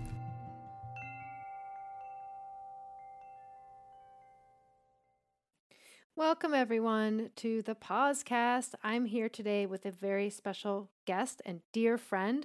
[6.19, 8.75] Welcome, everyone, to the Pausecast.
[8.83, 12.45] I'm here today with a very special guest and dear friend,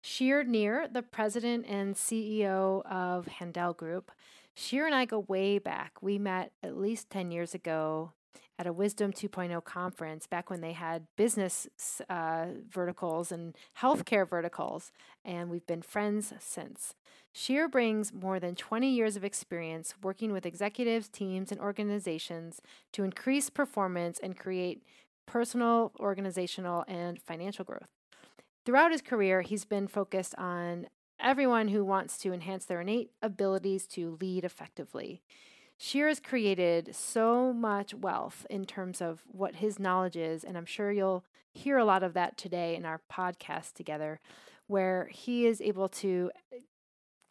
[0.00, 4.10] Shir Nir, the president and CEO of Handel Group.
[4.54, 6.00] Shir and I go way back.
[6.00, 8.14] We met at least 10 years ago
[8.60, 11.66] at a Wisdom 2.0 conference back when they had business
[12.10, 14.92] uh, verticals and healthcare verticals,
[15.24, 16.94] and we've been friends since.
[17.32, 22.60] Shir brings more than 20 years of experience working with executives, teams, and organizations
[22.92, 24.82] to increase performance and create
[25.24, 27.88] personal, organizational, and financial growth.
[28.66, 30.88] Throughout his career, he's been focused on
[31.18, 35.22] everyone who wants to enhance their innate abilities to lead effectively.
[35.82, 40.66] Shir has created so much wealth in terms of what his knowledge is, and I'm
[40.66, 44.20] sure you'll hear a lot of that today in our podcast together,
[44.66, 46.32] where he is able to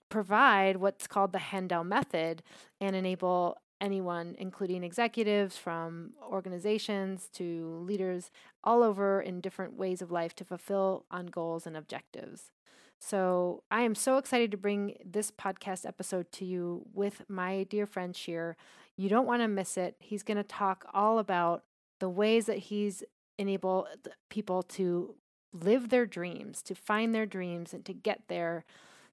[0.09, 2.41] provide what's called the Handel method
[2.81, 8.31] and enable anyone, including executives from organizations to leaders
[8.63, 12.49] all over in different ways of life, to fulfill on goals and objectives.
[12.99, 17.85] So I am so excited to bring this podcast episode to you with my dear
[17.85, 18.57] friend Shir.
[18.97, 19.95] You don't want to miss it.
[19.99, 21.63] He's going to talk all about
[21.99, 23.03] the ways that he's
[23.37, 25.15] enabled uh, people to
[25.53, 28.65] live their dreams, to find their dreams, and to get there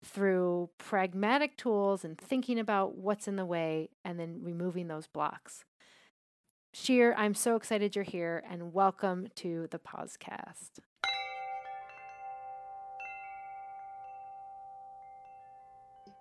[0.05, 5.65] through pragmatic tools and thinking about what's in the way and then removing those blocks.
[6.75, 10.81] Shir, I'm so excited you're here and welcome to the Pausecast.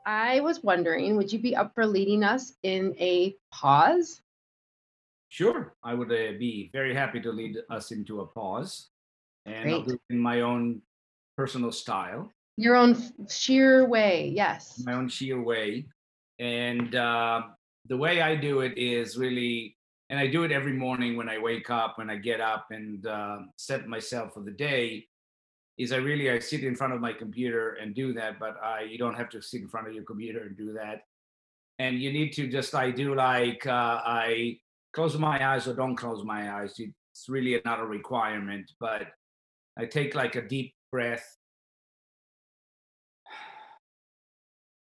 [0.05, 4.21] I was wondering, would you be up for leading us in a pause?
[5.29, 8.89] Sure, I would uh, be very happy to lead us into a pause,
[9.45, 9.73] and Great.
[9.73, 10.81] I'll do it in my own
[11.35, 12.31] personal style.
[12.57, 12.95] Your own
[13.27, 14.81] sheer way, yes.
[14.85, 15.87] My own sheer way.
[16.39, 17.43] And uh,
[17.87, 19.75] the way I do it is really,
[20.09, 23.05] and I do it every morning when I wake up, when I get up and
[23.05, 25.07] uh, set myself for the day,
[25.77, 28.81] is I really I sit in front of my computer and do that, but I
[28.81, 31.01] you don't have to sit in front of your computer and do that.
[31.79, 34.59] And you need to just I do like uh, I
[34.93, 36.75] close my eyes or don't close my eyes.
[36.79, 39.07] It's really not a requirement, but
[39.77, 41.25] I take like a deep breath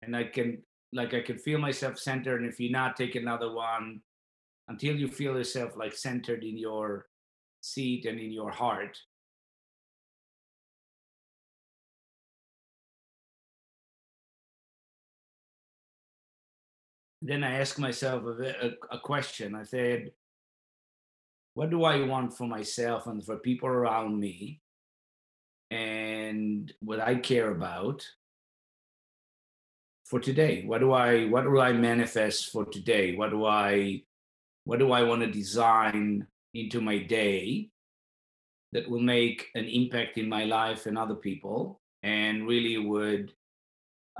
[0.02, 0.62] and I can
[0.92, 2.42] like I can feel myself centered.
[2.42, 4.00] And if you're not, take another one
[4.68, 7.06] until you feel yourself like centered in your
[7.60, 8.98] seat and in your heart.
[17.22, 19.54] Then I ask myself a, a, a question.
[19.54, 20.10] I said,
[21.54, 24.60] what do I want for myself and for people around me?
[25.70, 28.04] And what I care about
[30.12, 33.98] for today what do i what do i manifest for today what do i
[34.64, 37.70] what do i want to design into my day
[38.72, 43.32] that will make an impact in my life and other people and really would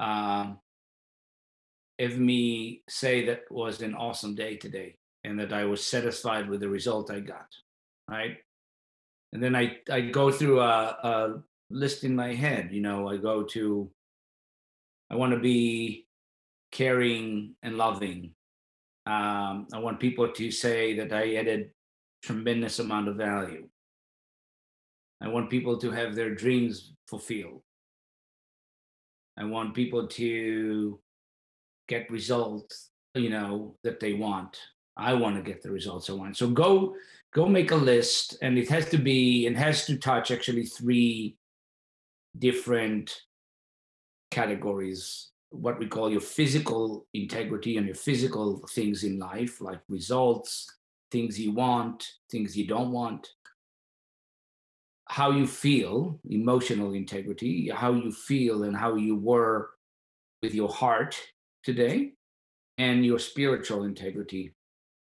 [0.00, 0.46] uh,
[2.02, 6.60] have me say that was an awesome day today and that i was satisfied with
[6.60, 7.48] the result i got
[8.08, 8.38] right
[9.32, 13.16] and then i i go through a, a list in my head you know i
[13.16, 13.90] go to
[15.12, 16.06] I want to be
[16.72, 18.32] caring and loving.
[19.04, 21.70] Um, I want people to say that I added
[22.22, 23.68] tremendous amount of value.
[25.20, 27.60] I want people to have their dreams fulfilled.
[29.36, 30.98] I want people to
[31.92, 34.56] get results, you know, that they want.
[34.96, 36.36] I want to get the results I want.
[36.36, 36.94] So go
[37.34, 41.36] go make a list and it has to be it has to touch actually three
[42.38, 43.06] different
[44.30, 50.48] categories what we call your physical integrity and your physical things in life, like results,
[51.10, 51.98] things you want,
[52.30, 53.28] things you don't want,
[55.08, 59.70] how you feel, emotional integrity, how you feel and how you were
[60.42, 61.14] with your heart
[61.64, 62.12] today,
[62.78, 64.54] and your spiritual integrity,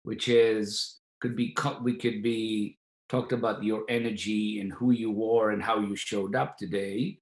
[0.02, 2.78] which is could be we could be
[3.08, 7.19] talked about your energy and who you were and how you showed up today,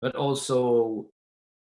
[0.00, 1.06] but also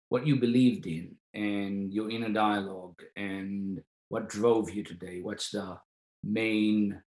[0.08, 5.20] what you believed in and your inner dialogue and what drove you today.
[5.20, 5.78] What's the
[6.25, 7.00] main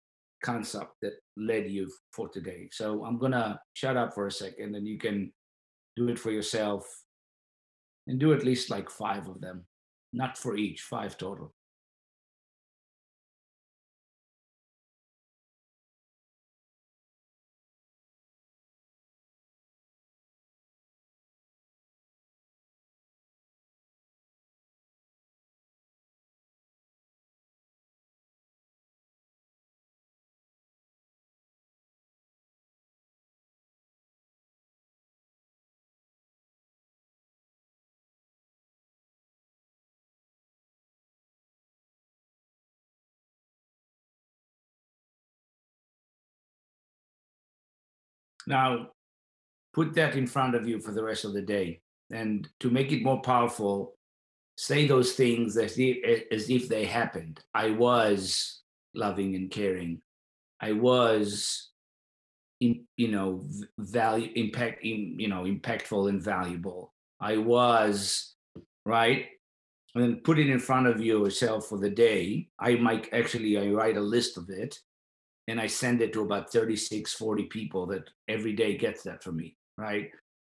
[0.44, 2.68] concept that led you for today?
[2.72, 5.32] So I'm to shut up for a second and you can
[5.96, 6.86] do it for yourself
[8.06, 9.64] and do at least like five of them,
[10.12, 11.52] not for each, five total.
[48.50, 48.88] Now,
[49.72, 51.80] put that in front of you for the rest of the day.
[52.10, 53.94] And to make it more powerful,
[54.56, 57.38] say those things as if, as if they happened.
[57.54, 58.62] I was
[58.92, 60.02] loving and caring.
[60.60, 61.70] I was,
[62.60, 63.46] in, you know,
[63.78, 66.92] value impact, in, you know, impactful and valuable.
[67.20, 68.34] I was
[68.84, 69.26] right,
[69.94, 72.48] and then put it in front of yourself for the day.
[72.58, 74.76] I might actually I write a list of it,
[75.48, 79.36] and I send it to about 36, 40 people that every day gets that from
[79.36, 80.10] me, right?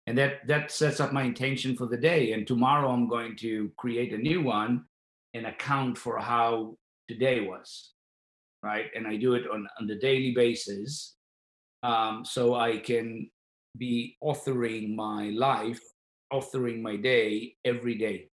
[0.08, 2.34] And that that sets up my intention for the day.
[2.34, 4.86] And tomorrow I'm going to create a new one
[5.34, 6.78] and account for how
[7.08, 7.92] today was,
[8.64, 8.86] right?
[8.96, 11.16] And I do it on, on the daily basis.
[11.84, 13.30] Um, so I can
[13.78, 15.82] be authoring my life,
[16.32, 18.30] authoring my day every day.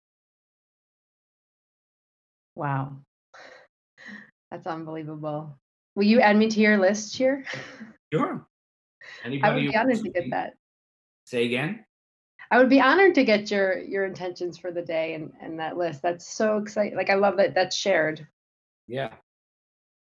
[2.56, 2.98] Wow.
[4.52, 5.58] That's unbelievable.
[5.96, 7.46] Will you add me to your list here?
[8.14, 8.48] Sure.
[9.24, 10.54] Anybody I would be honored to get that.
[11.26, 11.86] Say again.
[12.52, 15.78] I would be honored to get your your intentions for the day and and that
[15.78, 16.02] list.
[16.02, 16.98] That's so exciting.
[16.98, 18.28] Like I love that that's shared.
[18.88, 19.14] Yeah.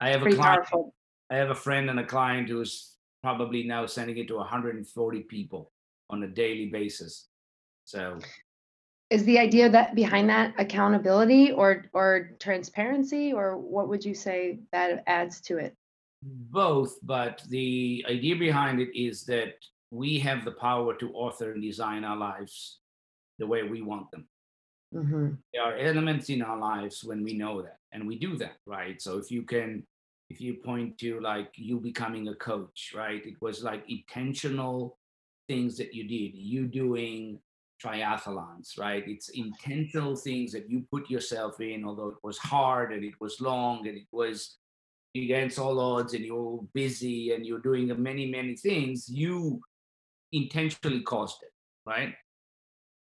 [0.01, 0.66] I have Pretty a client.
[0.66, 0.94] Powerful.
[1.30, 5.72] I have a friend and a client who's probably now sending it to 140 people
[6.10, 7.27] on a daily basis.
[7.86, 8.19] So
[9.09, 14.59] is the idea that behind that accountability or or transparency or what would you say
[14.71, 15.75] that adds to it?
[16.23, 19.53] Both but the idea behind it is that
[19.91, 22.79] we have the power to author and design our lives
[23.37, 24.27] the way we want them.
[24.93, 25.31] Mm-hmm.
[25.51, 29.01] there are elements in our lives when we know that and we do that right?
[29.01, 29.83] So if you can
[30.29, 33.23] if you point to like you becoming a coach right?
[33.25, 34.97] It was like intentional
[35.47, 36.35] things that you did.
[36.35, 37.39] You doing
[37.83, 39.04] triathlons, right?
[39.07, 43.42] It's intentional things that you put yourself in, although it was hard and it was
[43.42, 44.57] long and it was
[45.16, 49.62] against all odds and you're busy and you're doing many, many things, you
[50.31, 51.51] intentionally caused it,
[51.86, 52.13] right?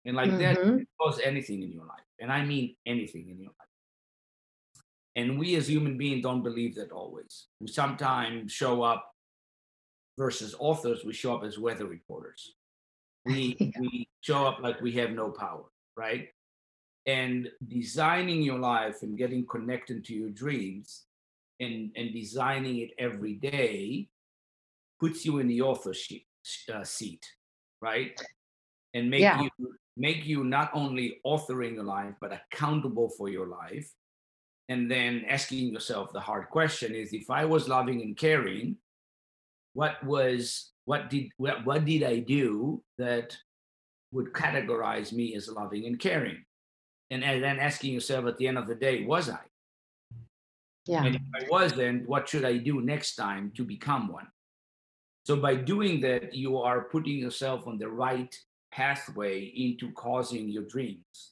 [0.05, 0.77] And like mm-hmm.
[0.77, 1.99] that cause anything in your life.
[2.19, 3.65] And I mean anything in your life.
[5.17, 7.47] And we as human beings don't believe that always.
[7.59, 9.11] We sometimes show up
[10.17, 12.53] versus authors, we show up as weather reporters
[13.25, 13.71] we yeah.
[13.79, 15.63] we show up like we have no power
[15.97, 16.29] right
[17.05, 21.05] and designing your life and getting connected to your dreams
[21.59, 24.07] and and designing it every day
[24.99, 26.21] puts you in the authorship
[26.73, 27.25] uh, seat
[27.81, 28.19] right
[28.93, 29.41] and make yeah.
[29.41, 29.49] you
[29.97, 33.89] make you not only authoring your life but accountable for your life
[34.67, 38.75] and then asking yourself the hard question is if i was loving and caring
[39.73, 43.35] what was what did what, what did I do that
[44.11, 46.43] would categorize me as loving and caring?
[47.11, 49.39] And, and then asking yourself at the end of the day, was I?
[50.87, 51.03] Yeah.
[51.03, 54.27] And if I wasn't, what should I do next time to become one?
[55.23, 58.33] So by doing that, you are putting yourself on the right
[58.71, 61.31] pathway into causing your dreams.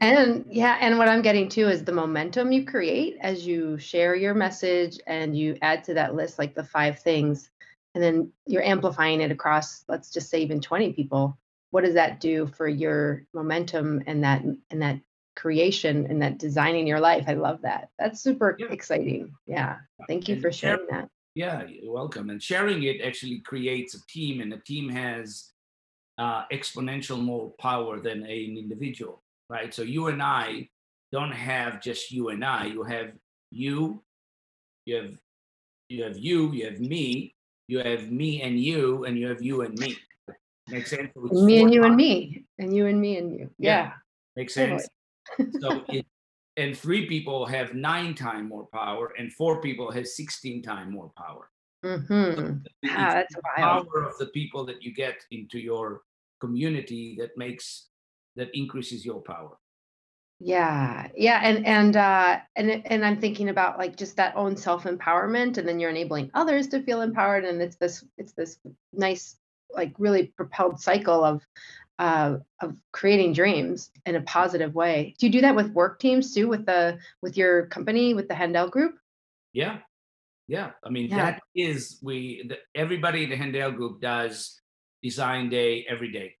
[0.00, 4.14] And yeah, and what I'm getting to is the momentum you create as you share
[4.14, 7.50] your message and you add to that list like the five things
[7.94, 11.38] and then you're amplifying it across let's just say even 20 people
[11.70, 15.00] what does that do for your momentum and that and that
[15.36, 18.66] creation and that designing your life i love that that's super yeah.
[18.70, 19.76] exciting yeah
[20.08, 23.94] thank you and for sharing share, that yeah you're welcome and sharing it actually creates
[23.94, 25.52] a team and a team has
[26.18, 29.72] uh, exponential more power than an individual right?
[29.72, 30.68] So you and I
[31.12, 32.66] don't have just you and I.
[32.66, 33.12] You have
[33.50, 34.02] you,
[34.84, 35.18] you have
[35.88, 37.34] you have you, you have me,
[37.68, 39.96] you have me and you, and you have you and me.
[40.68, 41.10] Makes sense?
[41.14, 43.50] Me and you and me, and you and me and you.
[43.58, 43.70] Yeah.
[43.70, 43.92] Yeah.
[44.36, 44.80] Makes Totally.
[45.38, 45.56] sense?
[45.60, 46.06] so it,
[46.56, 51.12] and three people have nine time more power, and four people have 16 time more
[51.16, 51.50] power.
[51.84, 52.58] Mm-hmm.
[52.82, 53.86] It's Ah, that's the wild.
[53.88, 56.02] power of the people that you get into your
[56.40, 57.88] community that makes
[58.36, 59.56] that increases your power.
[60.40, 64.84] Yeah, yeah, and and uh, and and I'm thinking about like just that own self
[64.84, 68.58] empowerment, and then you're enabling others to feel empowered, and it's this it's this
[68.92, 69.36] nice
[69.70, 71.44] like really propelled cycle of
[71.98, 75.14] uh, of creating dreams in a positive way.
[75.18, 78.34] Do you do that with work teams too, with the with your company, with the
[78.36, 78.94] Handel Group?
[79.52, 79.78] Yeah,
[80.46, 80.70] yeah.
[80.84, 81.16] I mean, Yeah.
[81.16, 82.46] that is we.
[82.48, 84.60] The, everybody in the Handel Group does
[85.02, 86.37] design day every day.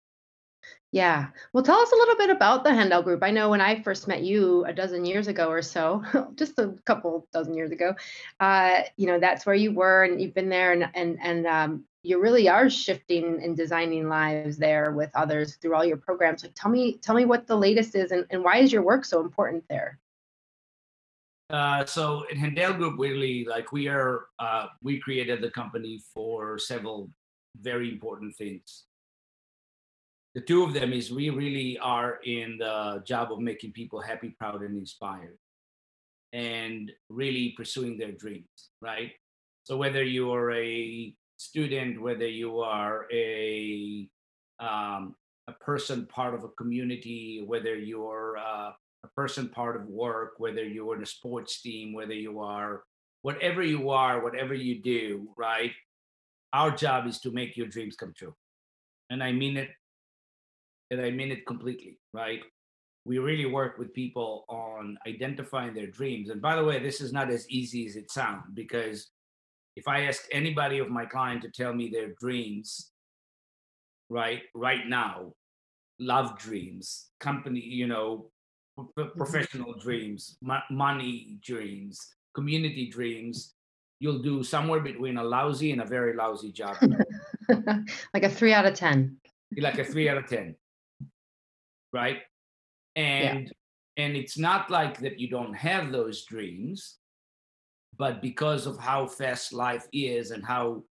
[0.90, 1.28] Yeah.
[1.52, 3.22] Well, tell us a little bit about the Handel Group.
[3.22, 6.02] I know when I first met you a dozen years ago or so,
[6.34, 7.94] just a couple dozen years ago,
[8.40, 11.84] uh, you know, that's where you were and you've been there and and and um,
[12.02, 16.42] you really are shifting and designing lives there with others through all your programs.
[16.42, 19.04] Like tell me tell me what the latest is and, and why is your work
[19.04, 19.98] so important there?
[21.50, 26.58] Uh, so in Handel Group, really, like we are, uh, we created the company for
[26.58, 27.10] several
[27.60, 28.84] very important things.
[30.34, 34.34] The two of them is we really are in the job of making people happy,
[34.38, 35.38] proud, and inspired,
[36.32, 39.12] and really pursuing their dreams, right?
[39.64, 44.08] So whether you are a student, whether you are a
[44.60, 45.14] um,
[45.46, 48.72] a person part of a community, whether you're uh,
[49.04, 52.82] a person part of work, whether you're in a sports team, whether you are
[53.22, 55.72] whatever you are, whatever you do, right?
[56.52, 58.34] Our job is to make your dreams come true.
[59.10, 59.70] And I mean it,
[60.90, 62.40] and I mean it completely, right?
[63.04, 66.30] We really work with people on identifying their dreams.
[66.30, 69.10] And by the way, this is not as easy as it sounds because
[69.76, 72.90] if I ask anybody of my client to tell me their dreams,
[74.10, 75.32] right, right now,
[76.00, 78.30] love dreams, company, you know,
[78.74, 79.18] pro- mm-hmm.
[79.18, 80.36] professional dreams,
[80.70, 83.54] money dreams, community dreams,
[84.00, 86.76] you'll do somewhere between a lousy and a very lousy job.
[88.14, 89.16] like a three out of ten.
[89.56, 90.54] Like a three out of ten,
[91.92, 92.18] right?
[92.96, 93.52] And
[93.96, 96.98] and it's not like that you don't have those dreams,
[97.96, 100.84] but because of how fast life is and how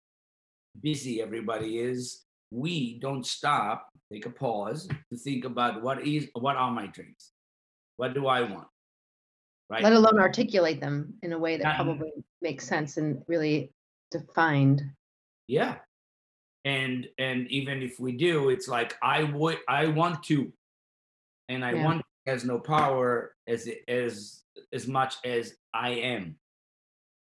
[0.81, 6.57] busy everybody is, we don't stop, take a pause to think about what is what
[6.57, 7.33] are my dreams,
[7.97, 8.69] what do I want,
[9.71, 9.83] right?
[9.83, 11.77] Let alone articulate them in a way that Yeah.
[11.77, 13.73] probably makes sense and really
[14.11, 14.83] defined.
[15.47, 15.77] yeah
[16.65, 20.51] and and even if we do it's like i would i want to
[21.49, 21.85] and i Yeah.
[21.85, 26.37] want has no power as as as much as i am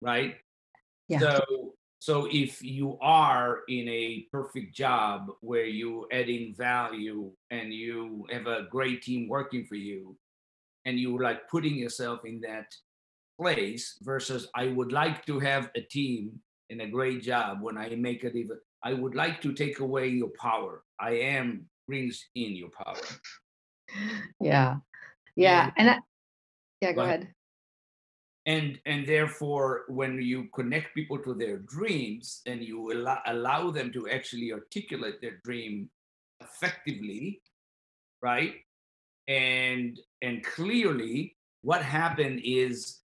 [0.01, 0.35] right
[1.07, 1.19] Yeah.
[1.19, 8.27] so so if you are in a perfect job where you adding value and you
[8.29, 10.17] have a great team working for you
[10.85, 12.75] and you like putting yourself in that
[13.39, 16.39] place versus i would like to have a team
[16.69, 20.07] and a great job when i make it even i would like to take away
[20.07, 23.01] your power i am brings in your power
[24.39, 24.77] Yeah.
[25.35, 25.71] Yeah.
[25.77, 25.99] And- I,
[26.81, 27.21] yeah, go ahead.
[27.21, 27.33] ahead.
[28.45, 33.89] and and therefore when you connect people to their dreams and you allow, allow them
[33.93, 35.89] to actually articulate their dream
[36.41, 37.39] effectively
[38.21, 38.55] right
[39.29, 42.99] and and clearly what happened is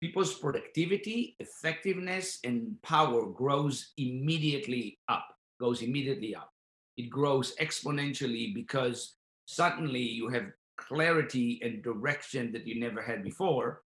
[0.00, 5.26] people's productivity effectiveness and power grows immediately up
[5.58, 6.54] goes immediately up
[6.96, 10.46] it grows exponentially because suddenly you have
[10.76, 13.82] clarity and direction that you never had before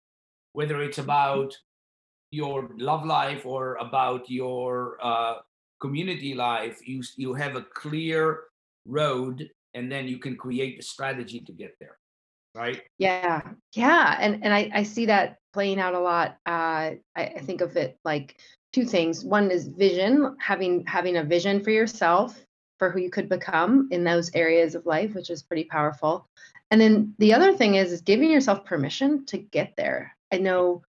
[0.55, 1.57] whether it's about
[2.31, 5.35] your love life or about your uh,
[5.81, 8.45] community life, you you have a clear
[8.87, 11.99] road, and then you can create the strategy to get there,
[12.55, 12.83] right?
[12.99, 13.43] Yeah.
[13.73, 14.17] Yeah.
[14.19, 16.39] And and I, I see that playing out a lot.
[16.47, 18.37] Uh I, I think of it like
[18.73, 19.25] two things.
[19.25, 22.41] One is vision, having having a vision for yourself
[22.85, 26.29] for who you could become in those areas of life, which is pretty powerful.
[26.71, 30.15] And then the other thing is is giving yourself permission to get there.
[30.31, 30.83] I know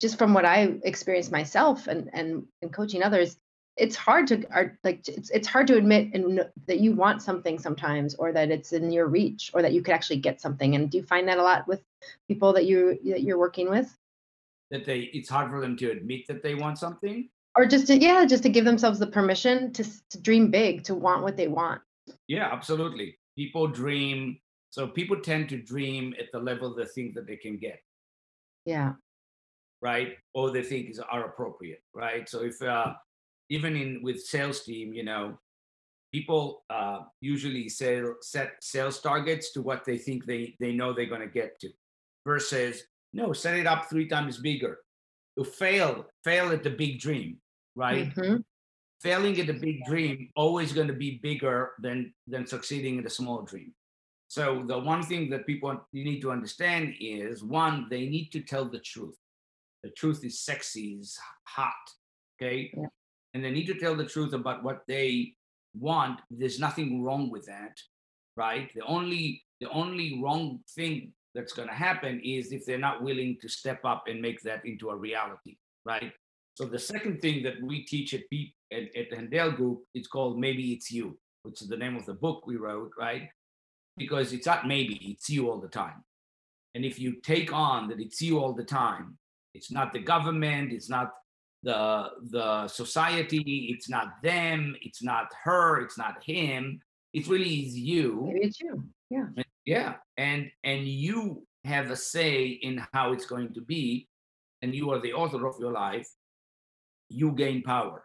[0.00, 3.36] just from what I experienced myself and and and coaching others,
[3.76, 7.58] it's hard to art like it's it's hard to admit and that you want something
[7.58, 10.76] sometimes or that it's in your reach or that you could actually get something.
[10.76, 11.82] And do you find that a lot with
[12.28, 13.92] people that you that you're working with?
[14.70, 17.30] That they it's hard for them to admit that they want something.
[17.56, 20.94] Or just to yeah, just to give themselves the permission to to dream big, to
[20.94, 21.82] want what they want.
[22.28, 23.18] Yeah, absolutely.
[23.36, 24.38] People dream
[24.70, 27.78] So people tend to dream at the level they think that they can get,
[28.64, 28.94] Yeah.
[29.82, 30.16] right?
[30.34, 32.28] Or they think is are appropriate, right?
[32.28, 32.94] So if uh,
[33.50, 35.38] even in with sales team, you know,
[36.12, 41.12] people uh, usually sell, set sales targets to what they think they they know they're
[41.14, 41.68] going to get to,
[42.26, 44.78] versus no, set it up three times bigger.
[45.36, 47.40] You fail, fail at the big dream,
[47.74, 48.14] right?
[48.14, 48.44] Mhm.
[49.00, 53.10] failing at the big dream always going to be bigger than than succeeding in a
[53.10, 53.74] small dream
[54.28, 58.40] so the one thing that people you need to understand is one they need to
[58.52, 59.18] tell the truth
[59.82, 61.18] the truth is sexy is
[61.56, 61.84] hot
[62.36, 62.86] okay Yeah.
[63.34, 65.34] and they need to tell the truth about what they
[65.88, 67.74] want there's nothing wrong with that
[68.36, 70.44] right the only the only wrong
[70.76, 74.40] thing that's going to happen is if they're not willing to step up and make
[74.42, 76.12] that into a reality right
[76.54, 80.08] so the second thing that we teach at, P- at, at the Handel Group, it's
[80.08, 83.30] called Maybe It's You, which is the name of the book we wrote, right?
[83.96, 86.04] Because it's not maybe, it's you all the time.
[86.74, 89.18] And if you take on that it's you all the time,
[89.54, 91.10] it's not the government, it's not
[91.62, 96.80] the the society, it's not them, it's not her, it's not him.
[97.12, 98.24] It really is you.
[98.32, 98.84] Maybe it's you.
[99.10, 99.26] Yeah.
[99.64, 104.08] Yeah, and and you have a say in how it's going to be,
[104.60, 106.08] and you are the author of your life.
[107.08, 108.04] You gain power,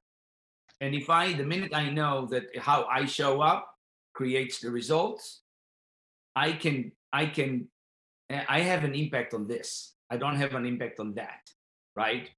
[0.81, 3.67] and if I, the minute I know that how I show up
[4.13, 5.41] creates the results,
[6.35, 7.67] I can I can
[8.29, 9.93] eh, I have an impact on this.
[10.09, 11.49] I don't have an impact on that,
[11.95, 12.29] right?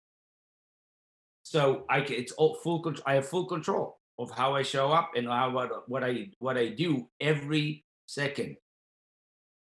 [1.44, 3.04] So I can, it's all full control.
[3.06, 6.58] I have full control of how I show up and how what what I what
[6.58, 8.56] I do every second.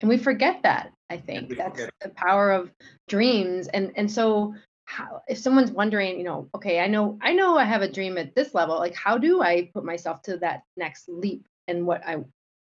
[0.03, 2.71] And we forget that i think that's forget the power of
[3.09, 4.55] dreams and and so
[4.85, 8.19] how if someone's wondering you know okay i know i know i have a dream
[8.19, 12.05] at this level like how do i put myself to that next leap and what
[12.07, 12.17] i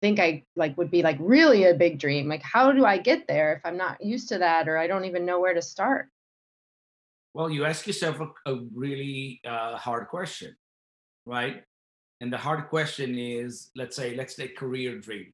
[0.02, 3.26] think i like would be like really a big dream like how do i get
[3.26, 6.08] there if i'm not used to that or i don't even know where to start
[7.34, 10.56] Well, you ask yourself a, a really uh, hard question,
[11.24, 11.62] right?
[12.20, 15.32] And the hard question is, let's say, let's say career dream.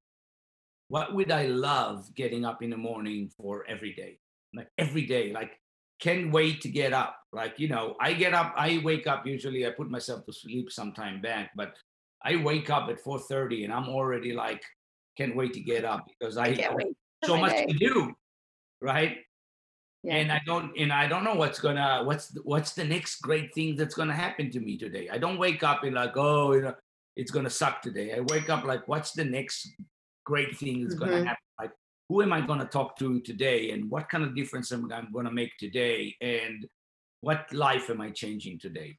[0.88, 4.18] What would I love getting up in the morning for every day?
[4.54, 5.58] Like every day, like
[6.00, 7.16] can't wait to get up.
[7.32, 10.70] Like, you know, I get up, I wake up usually, I put myself to sleep
[10.70, 11.74] sometime back, but
[12.22, 14.62] I wake up at 4:30 and I'm already like,
[15.16, 17.66] can't wait to get up because I, i can't wait for so much day.
[17.66, 18.12] to do,
[18.80, 19.18] right?
[20.02, 20.16] Yeah.
[20.16, 23.54] and I don't and I don't know what's gonna what's the, what's the next great
[23.54, 25.08] thing that's gonna happen to me today.
[25.10, 26.74] I don't wake up and like oh you know
[27.16, 28.12] it's gonna suck today.
[28.12, 29.72] I wake up like what's the next
[30.24, 30.98] great thing that's Mhm.
[31.00, 31.44] gonna happen?
[31.58, 31.72] Like
[32.08, 35.32] who am I gonna talk to today, and what kind of difference am I gonna
[35.32, 36.68] make today, and
[37.20, 38.98] what life am I changing today?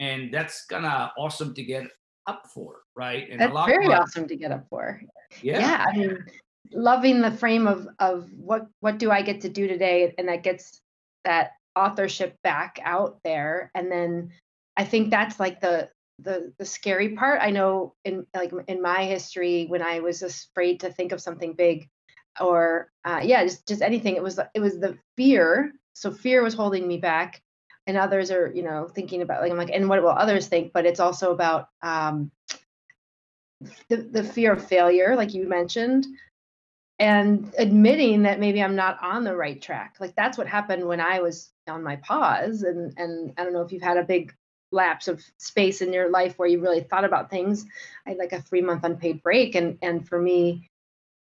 [0.00, 1.86] And that's kind of awesome to get
[2.26, 3.28] up for, right?
[3.30, 5.00] And that's very awesome to get up for
[5.42, 6.24] Yeah, yeah i mean
[6.72, 10.42] loving the frame of of what what do i get to do today and that
[10.42, 10.80] gets
[11.24, 14.32] that authorship back out there and then
[14.76, 15.88] i think that's like the
[16.22, 20.80] the the scary part i know in like in my history when i was afraid
[20.80, 21.88] to think of something big
[22.38, 25.72] or uh, yeah just just anything it was it was the fear.
[25.94, 27.42] So fear was holding me back
[27.86, 30.72] and others are you know thinking about like i'm like and what will others think?
[30.72, 32.30] But it's also about um
[33.88, 36.06] the, the fear of failure like you mentioned
[36.98, 39.96] and admitting that maybe i'm not on the right track.
[40.00, 43.62] Like that's what happened when i was on my pause and and i don't know
[43.62, 44.34] if you've had a big
[44.72, 47.66] lapse of space in your life where you really thought about things
[48.06, 50.68] i had like a three month unpaid break and and for me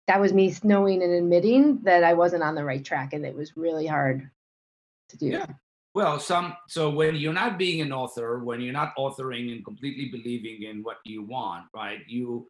[0.07, 3.35] that was me knowing and admitting that i wasn't on the right track and it
[3.35, 4.29] was really hard
[5.09, 5.45] to do Yeah.
[5.93, 10.09] Well, some so when you're not being an author, when you're not authoring and completely
[10.09, 12.01] believing in what you want, right?
[12.05, 12.49] You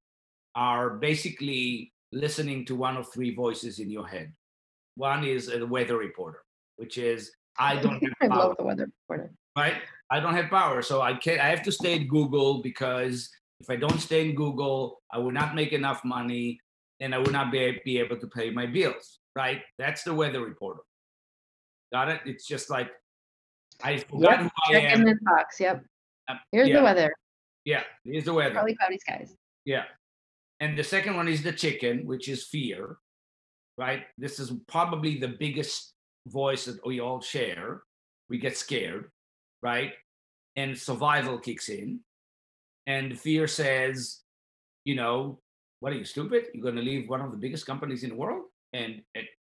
[0.56, 4.34] are basically listening to one of three voices in your head.
[4.96, 6.42] One is a weather reporter,
[6.78, 9.76] which is I don't have i love the weather reporter right?
[10.12, 11.40] I don't have power, so I can't.
[11.42, 15.32] I have to stay at Google because if I don't stay in Google, I will
[15.32, 16.60] not make enough money,
[17.00, 19.62] and I will not be, be able to pay my bills, right?
[19.80, 20.82] That's the weather reporter.
[21.92, 22.22] Got it?
[22.26, 22.90] It's just like
[23.84, 25.02] I forgot who I check am.
[25.02, 25.84] in the box yep
[26.30, 27.14] Um, here's yeah, the weather
[27.66, 28.54] Yeah, here's the weather.
[28.54, 29.84] probably cloudy skies Yeah.
[30.60, 32.98] And the second one is the chicken, which is fear,
[33.78, 34.04] right?
[34.18, 35.94] This is probably the biggest
[36.28, 37.84] voice that we all share.
[38.30, 39.12] We get scared,
[39.66, 39.94] right?
[40.56, 42.00] And survival kicks in.
[42.86, 44.22] And fear says,
[44.86, 45.40] you know,
[45.80, 46.44] what are you stupid?
[46.54, 48.44] You're going to leave one of the biggest companies in the world?
[48.74, 49.02] And,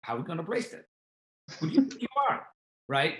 [0.03, 0.85] how are we going to place that?
[1.59, 2.39] Who do you think you are?
[2.89, 3.15] Right?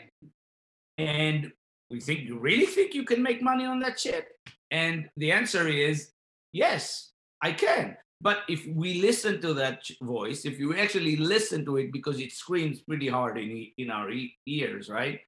[0.98, 1.52] And
[1.92, 4.26] we think, you really think you can make money on that shit?
[4.72, 6.12] And the answer is,
[6.52, 7.98] yes, I can.
[8.20, 12.32] But if we listen to that voice, if you actually listen to it because it
[12.32, 14.10] screams pretty hard in, in our
[14.46, 15.20] ears, right?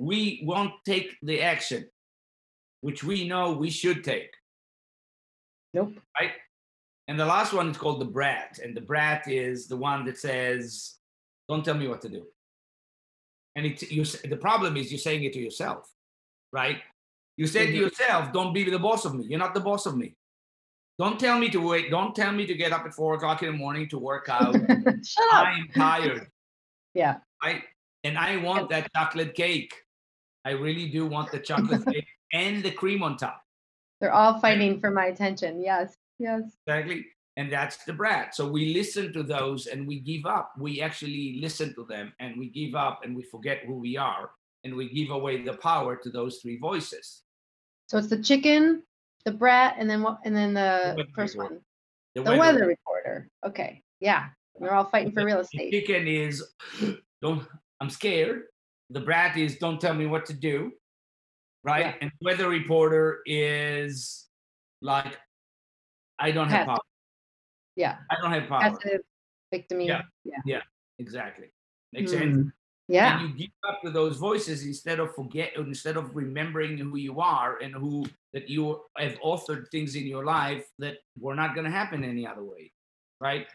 [0.00, 1.86] We won't take the action,
[2.80, 4.32] which we know we should take.
[5.74, 5.92] Nope.
[6.18, 6.32] Right?
[7.06, 8.58] And the last one is called the brat.
[8.64, 10.94] And the brat is the one that says,
[11.50, 12.24] don't tell me what to do.
[13.56, 15.92] And it, you, the problem is you're saying it to yourself,
[16.50, 16.78] right?
[17.36, 17.72] You say mm-hmm.
[17.72, 19.26] to yourself, don't be the boss of me.
[19.28, 20.14] You're not the boss of me.
[20.98, 21.90] Don't tell me to wait.
[21.90, 24.54] Don't tell me to get up at four o'clock in the morning to work out.
[24.54, 25.46] Shut up.
[25.46, 26.28] I am tired.
[26.92, 27.18] Yeah.
[27.40, 27.62] I
[28.02, 29.72] and I want that chocolate cake.
[30.44, 33.42] I really do want the chocolate cake and the cream on top.
[34.00, 35.62] They're all fighting for my attention.
[35.62, 35.94] Yes.
[36.18, 36.42] Yes.
[36.66, 37.06] Exactly.
[37.36, 38.34] And that's the brat.
[38.34, 40.52] So we listen to those and we give up.
[40.58, 44.30] We actually listen to them and we give up and we forget who we are
[44.64, 47.22] and we give away the power to those three voices.
[47.88, 48.82] So it's the chicken,
[49.24, 50.18] the brat, and then what?
[50.24, 51.60] And then the, the first one,
[52.14, 52.38] the, the weather.
[52.38, 52.66] weather.
[52.66, 53.28] reporter.
[53.44, 55.72] Okay, yeah, they're all fighting for real estate.
[55.72, 56.44] The chicken is
[57.22, 57.46] don't.
[57.80, 58.42] I'm scared.
[58.90, 60.72] The brat is don't tell me what to do,
[61.64, 61.86] right?
[61.86, 61.94] Yeah.
[62.00, 64.26] And weather reporter is
[64.82, 65.16] like
[66.18, 66.78] I don't have power.
[67.76, 67.96] Yeah.
[68.10, 68.60] I don't have power.
[68.60, 69.00] Passive,
[69.50, 69.80] victim.
[69.80, 70.02] Yeah.
[70.24, 70.36] yeah.
[70.44, 70.60] Yeah.
[70.98, 71.46] Exactly.
[71.92, 72.18] Makes mm.
[72.18, 72.52] sense.
[72.88, 73.20] Yeah.
[73.20, 77.20] And you give up to those voices instead of forget instead of remembering who you
[77.20, 81.64] are and who that you have authored things in your life that were not going
[81.64, 82.72] to happen any other way.
[83.20, 83.46] Right.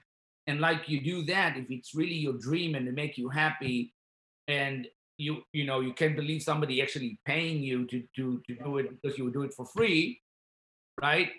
[0.47, 3.93] And like you do that, if it's really your dream and to make you happy
[4.47, 8.77] and you you know you can't believe somebody actually paying you to to to do
[8.77, 10.21] it because you would do it for free
[11.01, 11.29] right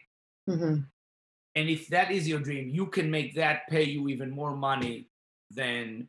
[0.48, 0.80] mm-hmm.
[1.54, 5.08] and if that is your dream you can make that pay you even more money
[5.50, 6.08] than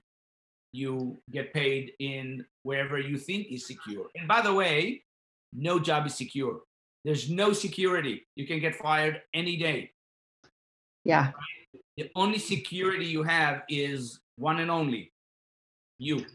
[0.71, 4.07] you get paid in wherever you think is secure.
[4.15, 5.03] And by the way,
[5.53, 6.61] no job is secure.
[7.03, 8.27] There's no security.
[8.35, 9.91] You can get fired any day.
[11.05, 11.31] Yeah.
[11.95, 15.11] The only security you have is one and only
[15.97, 16.25] you.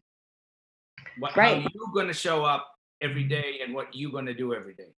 [1.19, 1.63] What, right.
[1.63, 2.69] How you're going to show up
[3.01, 4.93] every day and what you're going to do every day.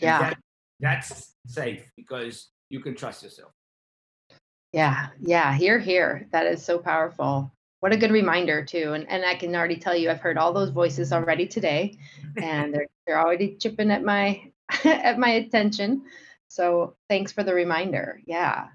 [0.00, 0.20] Yeah.
[0.20, 0.38] That,
[0.80, 3.52] that's safe because you can trust yourself.
[4.72, 5.08] Yeah.
[5.20, 5.54] Yeah.
[5.54, 6.26] Here, here.
[6.32, 9.96] That is so powerful what a good reminder too and and i can already tell
[9.96, 11.96] you i've heard all those voices already today
[12.36, 14.42] and they're they're already chipping at my
[14.84, 16.02] at my attention
[16.48, 18.68] so thanks for the reminder yeah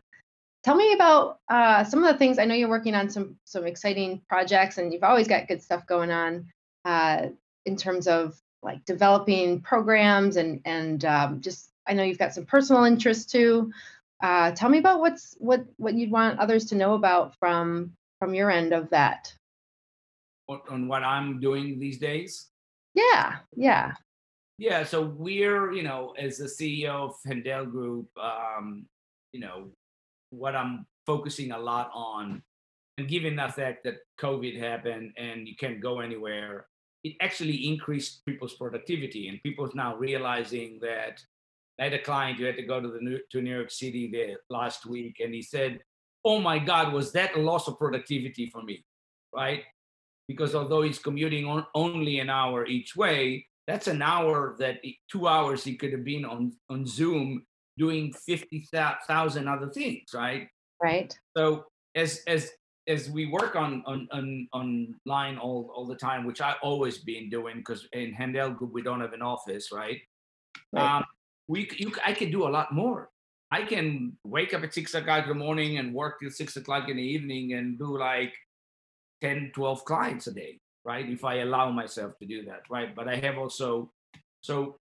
[0.63, 3.65] tell me about uh, some of the things i know you're working on some some
[3.65, 6.45] exciting projects and you've always got good stuff going on
[6.85, 7.27] uh,
[7.65, 12.45] in terms of like developing programs and and um, just i know you've got some
[12.45, 13.71] personal interests too
[14.21, 17.91] uh, tell me about what's what what you'd want others to know about from
[18.23, 19.33] from your end of that?
[20.47, 22.47] On what I'm doing these days?
[22.93, 23.95] Yeah, yeah.
[24.57, 28.85] Yeah, so we're, you know, as the CEO of Handel Group, um,
[29.33, 29.71] you know,
[30.33, 32.41] what I'm focusing a lot on,
[32.97, 36.67] and given the fact that COVID happened and you can't go anywhere,
[37.03, 39.27] it actually increased people's productivity.
[39.27, 41.21] And people's now realizing that
[41.79, 44.09] I had a client who had to go to the New, to New York City
[44.11, 45.81] there last week, and he said
[46.25, 48.83] oh my God, was that a loss of productivity for me,
[49.33, 49.63] right?
[50.27, 54.77] Because although he's commuting on only an hour each way, that's an hour that
[55.11, 57.45] two hours he could have been on, on Zoom
[57.77, 60.47] doing 50,000 other things, right?
[60.81, 61.17] Right.
[61.35, 62.51] So as, as,
[62.87, 67.29] as we work on, on, on online all, all the time, which I always been
[67.29, 70.01] doing because in Handel Group, we don't have an office, right?
[70.71, 70.97] right.
[70.97, 71.05] Um,
[71.47, 73.09] we, you, I could do a lot more
[73.53, 76.89] I can wake up at six o'clock in the morning and work till six o'clock
[76.89, 78.33] in the evening and do like
[79.21, 81.07] 10, 12 clients a day, right?
[81.07, 82.95] If I allow myself to do that, right?
[82.95, 83.91] But I have also,
[84.41, 84.77] so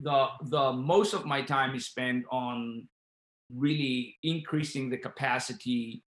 [0.00, 2.88] the the most of my time is spent on
[3.54, 6.02] really increasing the capacity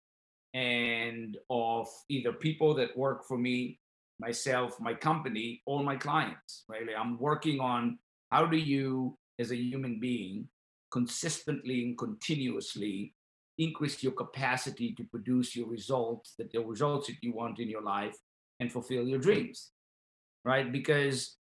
[0.54, 3.80] and of either people that work for me,
[4.20, 6.64] myself, my company, or my clients.
[6.68, 6.84] Right?
[6.98, 8.00] I'm working on
[8.32, 10.48] how do you, as a human being,
[10.92, 13.14] consistently and continuously
[13.58, 17.82] increase your capacity to produce your results, that the results that you want in your
[17.82, 18.16] life
[18.60, 19.72] and fulfill your dreams.
[20.46, 20.72] Right?
[20.72, 21.38] Because,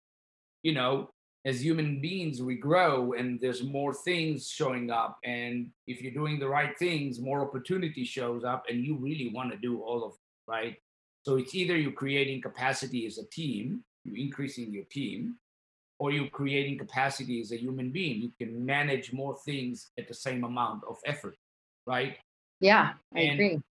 [0.63, 1.11] you know,
[1.49, 5.19] as human beings, we grow and there's more things showing up.
[5.25, 9.51] And if you're doing the right things, more opportunity shows up and you really want
[9.53, 10.77] to do all of it, right?
[11.25, 15.37] So it's either you're creating capacity as a team, you're increasing your team,
[15.99, 18.21] or you're creating capacity as a human being.
[18.21, 21.37] You can manage more things at the same amount of effort,
[21.87, 22.19] right?
[22.61, 23.63] Yeah, I and, agree.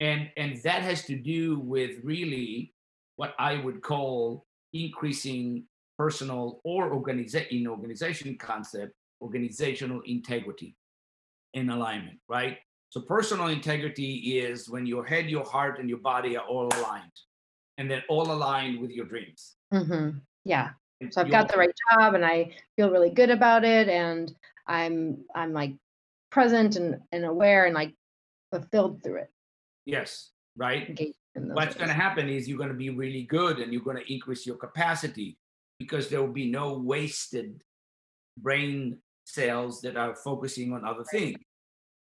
[0.00, 2.74] And and that has to do with really
[3.16, 5.64] what I would call increasing
[6.02, 8.92] personal or organiza- in organization concept,
[9.26, 10.70] organizational integrity
[11.54, 12.56] and alignment, right?
[12.90, 14.12] So personal integrity
[14.46, 17.18] is when your head, your heart, and your body are all aligned,
[17.78, 19.40] and then all aligned with your dreams.
[19.72, 20.18] Mm-hmm.
[20.44, 20.70] Yeah.
[21.10, 22.36] So I've got the right job, and I
[22.74, 24.24] feel really good about it, and
[24.66, 25.72] I'm I'm like
[26.30, 27.92] present and, and aware and like
[28.52, 29.30] fulfilled through it.
[29.84, 30.82] Yes, right.
[31.34, 34.12] What's going to happen is you're going to be really good, and you're going to
[34.12, 35.38] increase your capacity
[35.78, 37.62] because there will be no wasted
[38.38, 41.38] brain cells that are focusing on other things.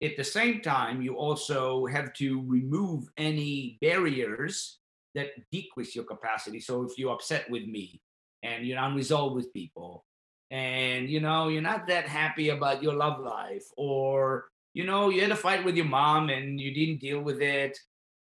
[0.03, 4.79] At the same time, you also have to remove any barriers
[5.15, 6.59] that decrease your capacity.
[6.59, 8.01] So if you're upset with me
[8.43, 10.05] and you're unresolved with people
[10.51, 15.21] and you know you're not that happy about your love life or you know you
[15.21, 17.77] had a fight with your mom and you didn't deal with it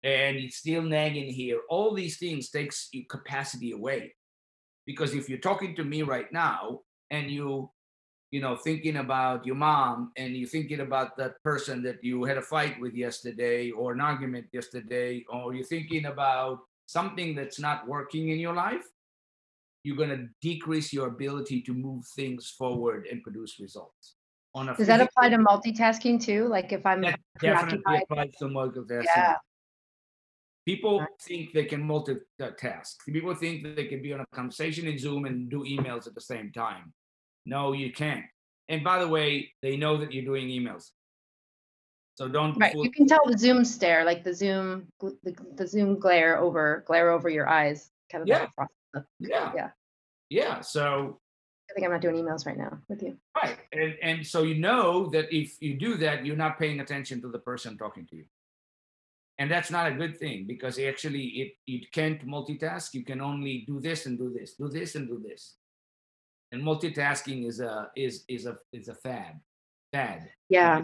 [0.05, 4.15] and it's still nagging here all these things takes your capacity away
[4.87, 7.71] because if you're talking to me right now and you
[8.35, 12.37] you know, thinking about your mom and you're thinking about that person that you had
[12.37, 17.87] a fight with yesterday or an argument yesterday, or you're thinking about something that's not
[17.87, 18.83] working in your life,
[19.85, 24.17] you're going to decrease your ability to move things forward and produce results.
[24.57, 26.49] On a Does that apply to multitasking too?
[26.49, 29.05] Like if I'm that definitely applies to multitasking.
[29.05, 29.37] Yeah.
[30.67, 32.97] People think they can multitask.
[33.07, 36.15] People think that they can be on a conversation in Zoom and do emails at
[36.15, 36.93] the same time.
[37.45, 38.25] No, you can't.
[38.69, 40.91] And by the way, they know that you're doing emails.
[42.17, 42.57] So don't.
[42.57, 42.75] Right.
[42.75, 47.11] You can tell the Zoom stare, like the Zoom, the, the Zoom glare over, glare
[47.11, 48.29] over your eyes, kind of.
[48.29, 48.47] Yeah.
[49.19, 49.53] Yeah.
[49.55, 49.71] Yeah.
[50.31, 50.61] Yeah.
[50.61, 51.21] So.
[51.71, 53.17] I think I'm not doing emails right now with you.
[53.35, 53.59] Right.
[53.73, 57.29] And and so you know that if you do that, you're not paying attention to
[57.29, 58.25] the person talking to you.
[59.39, 62.95] And that's not a good thing because actually it you can't multitask.
[62.95, 65.57] You can only do this and do this, do this and do this.
[66.53, 69.41] And multitasking is a is is a is a fad
[69.95, 70.29] fad.
[70.49, 70.83] Yeah.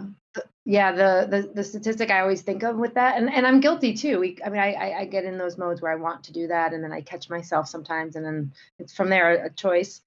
[0.63, 3.93] Yeah the, the the statistic i always think of with that and and i'm guilty
[3.93, 4.19] too.
[4.19, 6.73] We, i mean I, I get in those modes where i want to do that
[6.73, 10.01] and then i catch myself sometimes and then it's from there a choice.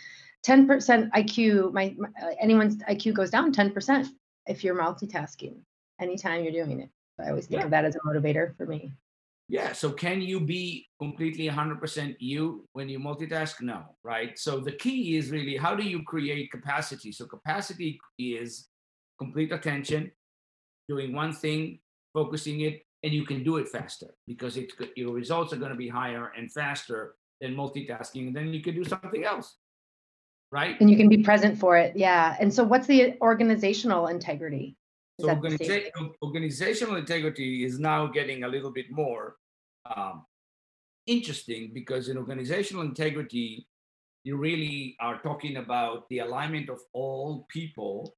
[0.46, 4.08] 10% iq my, my uh, anyone's iq goes down 10%
[4.46, 5.56] if you're multitasking
[6.00, 7.64] anytime you're doing it i always think yeah.
[7.64, 8.92] of that as a motivator for me
[9.48, 9.72] yeah.
[9.72, 13.60] So can you be completely 100% you when you multitask?
[13.60, 14.38] No, right?
[14.38, 17.12] So the key is really how do you create capacity?
[17.12, 18.68] So capacity is
[19.18, 20.10] complete attention,
[20.88, 21.80] doing one thing,
[22.14, 25.76] focusing it, and you can do it faster because it's your results are going to
[25.76, 28.28] be higher and faster than multitasking.
[28.28, 29.56] And then you can do something else,
[30.50, 30.80] right?
[30.80, 31.94] And you can be present for it.
[31.96, 32.34] Yeah.
[32.40, 34.76] And so what's the organizational integrity?
[35.20, 35.90] So organiza-
[36.22, 39.36] organizational integrity is now getting a little bit more
[39.94, 40.24] um,
[41.06, 43.68] interesting because in organizational integrity,
[44.24, 48.16] you really are talking about the alignment of all people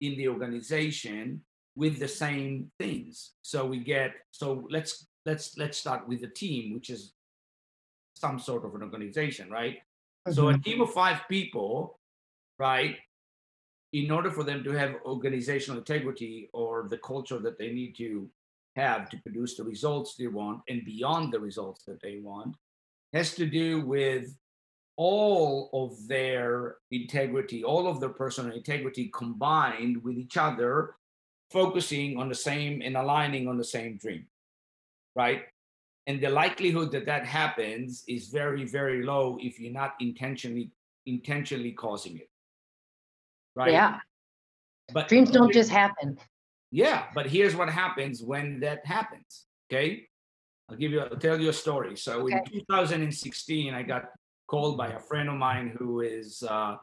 [0.00, 1.42] in the organization
[1.76, 3.32] with the same things.
[3.42, 7.12] So we get so let's let's let's start with the team, which is
[8.14, 9.76] some sort of an organization, right?
[9.76, 10.32] Mm-hmm.
[10.32, 10.62] So a mm-hmm.
[10.62, 11.98] team of five people,
[12.58, 12.96] right,
[13.92, 18.30] in order for them to have organizational integrity or the culture that they need to
[18.76, 22.54] have to produce the results they want and beyond the results that they want
[23.12, 24.36] has to do with
[24.96, 30.94] all of their integrity, all of their personal integrity combined with each other,
[31.50, 34.26] focusing on the same and aligning on the same dream,
[35.16, 35.42] right?
[36.06, 40.70] And the likelihood that that happens is very, very low if you're not intentionally
[41.06, 42.28] intentionally causing it
[43.54, 43.72] right?
[43.72, 43.98] Yeah.
[44.92, 46.18] But dreams don't just happen.
[46.70, 49.46] Yeah, but here's what happens when that happens.
[49.72, 50.06] Okay.
[50.68, 51.96] I'll give you, I'll tell you a story.
[51.96, 52.40] So okay.
[52.52, 54.04] in 2016, I got
[54.46, 56.76] called by a friend of mine who is uh,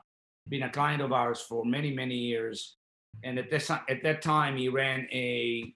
[0.50, 2.78] been a client of ours for many, many years.
[3.24, 5.74] And at this at that time, he ran a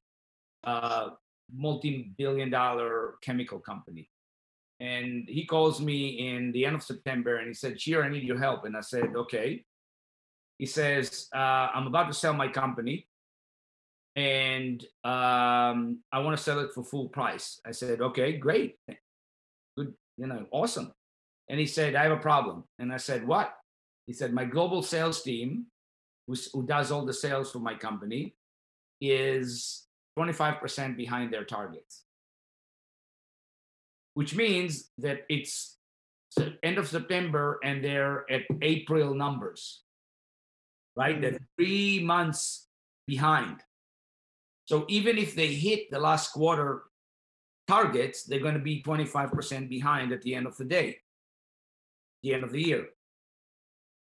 [0.63, 1.09] uh,
[1.53, 4.09] multi-billion dollar chemical company.
[4.79, 8.23] And he calls me in the end of September and he said, Shir, I need
[8.23, 8.65] your help.
[8.65, 9.63] And I said, okay.
[10.61, 13.07] He says, uh, I'm about to sell my company
[14.15, 17.59] and um, I want to sell it for full price.
[17.65, 18.75] I said, okay, great.
[19.75, 20.91] Good, you know, awesome.
[21.49, 22.65] And he said, I have a problem.
[22.77, 23.55] And I said, what?
[24.05, 25.65] He said, my global sales team,
[26.27, 28.35] who, who does all the sales for my company,
[29.01, 32.03] is 25% behind their targets,
[34.13, 35.79] which means that it's
[36.61, 39.81] end of September and they're at April numbers
[40.95, 41.19] right?
[41.19, 41.55] They're mm-hmm.
[41.57, 42.67] three months
[43.07, 43.57] behind.
[44.65, 46.83] So even if they hit the last quarter
[47.67, 50.97] targets, they're going to be 25% behind at the end of the day,
[52.23, 52.87] the end of the year.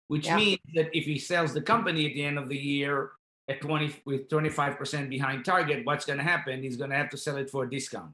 [0.09, 0.37] Which yeah.
[0.37, 3.13] means that if he sells the company at the end of the year,
[3.49, 6.63] at 20 with 25% behind target, what's going to happen?
[6.63, 8.13] He's going to have to sell it for a discount.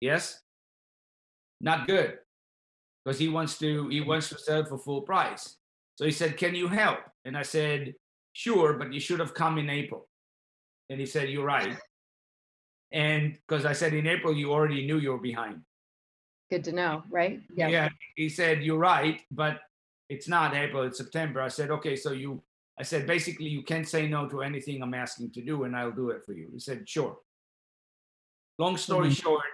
[0.00, 0.40] Yes?
[1.60, 2.18] Not good.
[3.04, 5.56] Because he wants to he wants to sell it for full price.
[5.96, 6.98] So he said, Can you help?
[7.24, 7.94] And I said,
[8.32, 10.08] Sure, but you should have come in April.
[10.90, 11.76] And he said, You're right.
[12.92, 15.60] And because I said in April you already knew you were behind.
[16.50, 17.40] Good to know, right?
[17.54, 17.68] Yeah.
[17.68, 17.88] yeah.
[18.16, 19.60] He said, You're right, but
[20.08, 21.40] it's not April, it's September.
[21.40, 22.42] I said, Okay, so you
[22.78, 25.92] I said, basically, you can't say no to anything I'm asking to do, and I'll
[25.92, 26.48] do it for you.
[26.52, 27.18] He said, sure.
[28.58, 29.14] Long story mm-hmm.
[29.14, 29.44] short,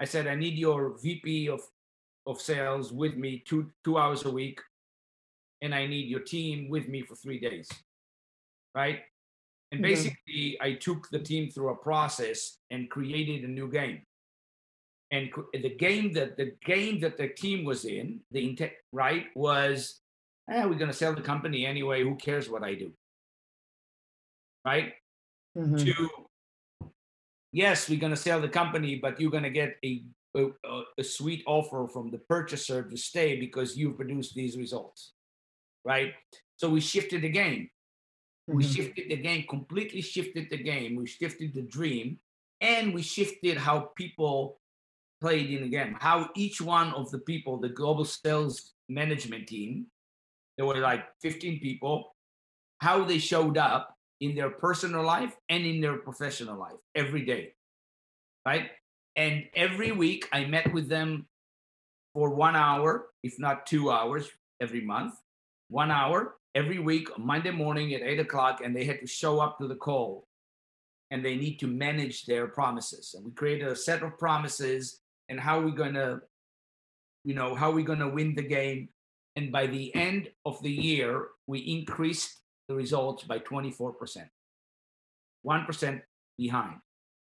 [0.00, 1.60] I said, I need your VP of,
[2.26, 4.60] of sales with me two, two hours a week,
[5.62, 7.68] and I need your team with me for three days.
[8.74, 9.00] Right.
[9.72, 9.90] And mm-hmm.
[9.90, 14.02] basically, I took the team through a process and created a new game.
[15.10, 20.00] And the game that the game that the team was in, the intent, right, was
[20.50, 22.02] eh, we're going to sell the company anyway.
[22.02, 22.92] Who cares what I do?
[24.64, 24.94] Right?
[25.56, 25.76] Mm-hmm.
[25.76, 26.08] To,
[27.52, 30.02] yes, we're going to sell the company, but you're going to get a,
[30.36, 30.48] a,
[30.98, 35.13] a sweet offer from the purchaser to stay because you've produced these results.
[35.84, 36.14] Right?
[36.56, 37.70] So we shifted the game.
[38.48, 38.56] Mm-hmm.
[38.56, 40.96] We shifted the game, completely shifted the game.
[40.96, 42.18] We shifted the dream
[42.60, 44.60] and we shifted how people
[45.20, 49.86] played in the game, how each one of the people, the global sales management team,
[50.56, 52.14] there were like 15 people,
[52.78, 57.54] how they showed up in their personal life and in their professional life every day.
[58.46, 58.70] Right.
[59.16, 61.26] And every week I met with them
[62.12, 64.28] for one hour, if not two hours
[64.60, 65.14] every month,
[65.68, 69.58] one hour every week, Monday morning at eight o'clock, and they had to show up
[69.58, 70.26] to the call
[71.10, 73.14] and they need to manage their promises.
[73.14, 76.20] And we created a set of promises and how we're going to,
[77.24, 78.88] you know, how we're going to win the game
[79.36, 84.28] and by the end of the year, we increased the results by 24%.
[85.46, 86.00] 1%
[86.38, 86.76] behind.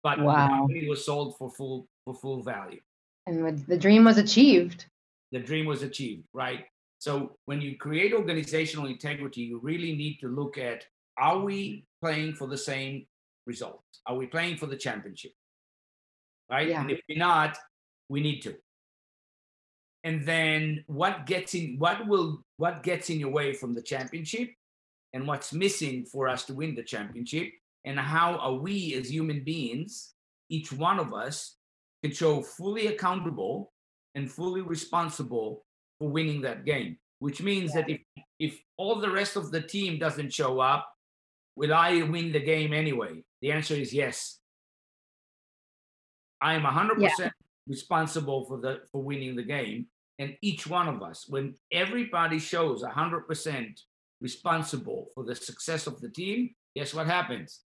[0.04, 0.48] But wow.
[0.48, 2.80] company was sold for full for full value.
[3.26, 4.86] And the dream was achieved.
[5.32, 6.66] The dream was achieved, right?
[7.06, 10.86] So when you create organizational integrity, you really need to look at
[11.20, 13.06] are we playing for the same
[13.46, 14.02] results?
[14.08, 15.34] Are we playing for the championship?
[16.50, 16.70] Right?
[16.70, 16.82] Yeah.
[16.82, 17.60] And if we're not,
[18.10, 18.56] we need to
[20.04, 24.50] and then what gets in what will what gets in your way from the championship
[25.14, 27.50] and what's missing for us to win the championship
[27.86, 30.14] and how are we as human beings
[30.50, 31.58] each one of us
[32.04, 33.74] can show fully accountable
[34.14, 35.66] and fully responsible
[36.00, 37.82] for winning that game which means yeah.
[37.82, 38.02] that if
[38.40, 40.88] if all the rest of the team doesn't show up
[41.56, 44.40] will i win the game anyway the answer is yes
[46.42, 47.30] i am 100% yeah.
[47.68, 52.84] responsible for the for winning the game and each one of us, when everybody shows
[52.84, 53.82] 100%
[54.22, 57.62] responsible for the success of the team, guess what happens?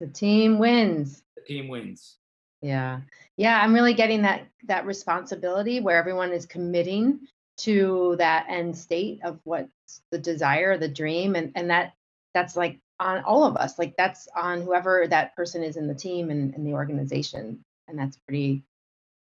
[0.00, 1.22] The team wins.
[1.36, 2.16] The team wins.
[2.64, 3.00] Yeah.
[3.36, 7.20] Yeah, I'm really getting that that responsibility where everyone is committing
[7.58, 11.92] to that end state of what's the desire, the dream and and that
[12.32, 13.78] that's like on all of us.
[13.78, 17.60] Like that's on whoever that person is in the team and in the organization.
[17.86, 18.62] And that's pretty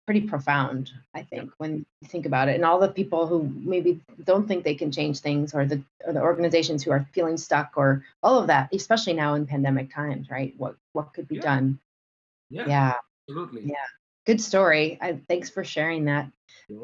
[0.07, 2.55] pretty profound, I think, when you think about it.
[2.55, 6.15] And all the people who maybe don't think they can change things or the or
[6.15, 10.31] the organizations who are feeling stuck or all of that, especially now in pandemic times,
[10.31, 10.55] right?
[10.57, 11.43] What what could be yeah.
[11.43, 11.79] done?
[12.49, 12.67] Yeah.
[12.67, 12.95] Yeah.
[13.29, 13.63] Absolutely.
[13.67, 13.77] Yeah.
[14.27, 14.99] Good story.
[15.01, 16.31] I, thanks for sharing that.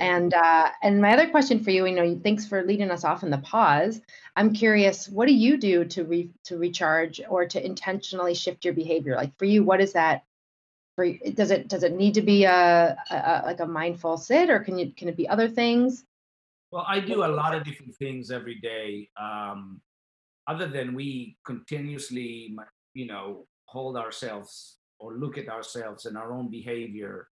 [0.01, 3.25] And uh, and my other question for you, you know, thanks for leading us off
[3.25, 4.01] in the pause.
[4.37, 8.75] I'm curious, what do you do to re, to recharge or to intentionally shift your
[8.75, 9.17] behavior?
[9.17, 10.23] Like for you, what is that
[10.95, 14.61] for does it does it need to be a, a, like a mindful sit or
[14.61, 16.05] can you can it be other things
[16.71, 19.81] well i do a lot of different things every day um,
[20.47, 22.55] other than we continuously
[22.95, 27.29] you know hold ourselves or look at ourselves and our own behavior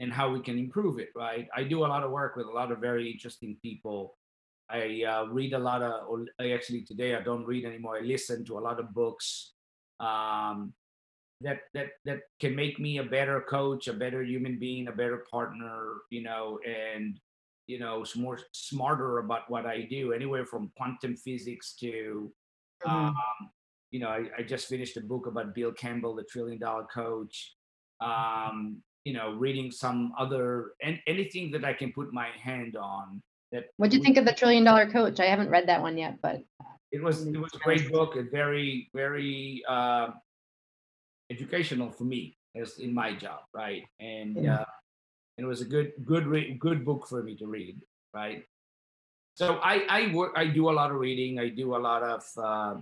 [0.00, 1.48] and how we can improve it right?
[1.56, 4.16] I do a lot of work with a lot of very interesting people.
[4.68, 7.96] I uh, read a lot of or actually today i don't read anymore.
[7.96, 9.54] I listen to a lot of books
[9.98, 10.72] um,
[11.40, 15.24] that that that can make me a better coach, a better human being, a better
[15.30, 17.18] partner, you know, and
[17.66, 22.32] you know, more smarter about what I do, anywhere from quantum physics to
[22.84, 22.90] mm-hmm.
[22.90, 23.14] um,
[23.90, 27.54] you know, I, I, just finished a book about Bill Campbell, the trillion dollar coach.
[28.00, 33.22] Um, you know, reading some other and anything that I can put my hand on.
[33.52, 35.20] That what do you think of the trillion dollar coach?
[35.20, 36.42] I haven't read that one yet, but
[36.92, 40.08] it was it was a great book, a very very uh,
[41.30, 43.82] educational for me as in my job, right?
[43.98, 44.60] And yeah.
[44.60, 44.64] uh,
[45.38, 47.80] and it was a good good re- good book for me to read,
[48.14, 48.44] right?
[49.34, 51.38] So I I work I do a lot of reading.
[51.38, 52.80] I do a lot of uh,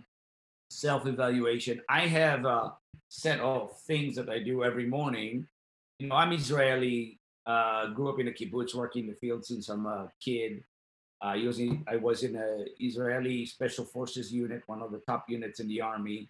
[0.71, 1.81] self-evaluation.
[1.89, 2.75] I have a
[3.09, 5.47] set of things that I do every morning.
[5.99, 7.19] You know, I'm Israeli.
[7.47, 10.63] Uh, grew up in a kibbutz, working in the field since I'm a kid.
[11.25, 15.59] Uh, using, I was in a Israeli Special Forces unit, one of the top units
[15.59, 16.29] in the army.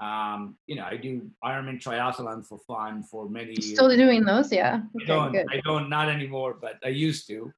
[0.00, 3.72] Um, you know, I do Ironman triathlon for fun for many years.
[3.72, 4.82] Still doing those, yeah.
[4.96, 5.46] Okay, I don't, good.
[5.50, 7.52] I don't, not anymore, but I used to.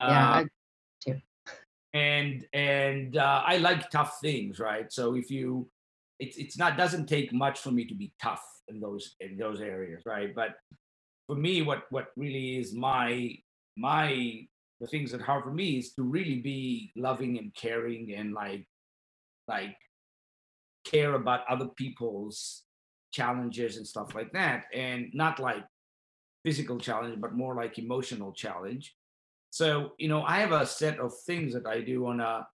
[0.00, 0.44] Oh, yeah, uh.
[1.96, 4.92] And and uh, I like tough things, right?
[4.92, 5.66] So if you,
[6.18, 9.60] it's it's not doesn't take much for me to be tough in those in those
[9.62, 10.34] areas, right?
[10.34, 10.50] But
[11.26, 13.34] for me, what what really is my
[13.76, 14.46] my
[14.80, 18.66] the things that hard for me is to really be loving and caring and like
[19.48, 19.76] like
[20.84, 22.64] care about other people's
[23.10, 25.64] challenges and stuff like that and not like
[26.44, 28.94] physical challenge but more like emotional challenge
[29.50, 32.46] so you know i have a set of things that i do on a